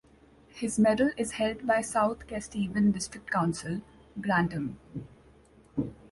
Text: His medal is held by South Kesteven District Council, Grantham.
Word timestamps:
His 0.49 0.79
medal 0.79 1.11
is 1.15 1.33
held 1.33 1.67
by 1.67 1.81
South 1.81 2.25
Kesteven 2.25 2.91
District 2.91 3.29
Council, 3.29 3.81
Grantham. 4.19 4.79